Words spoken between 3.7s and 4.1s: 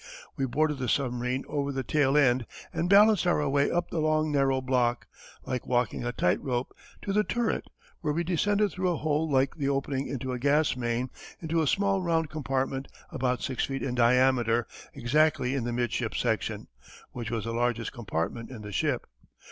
the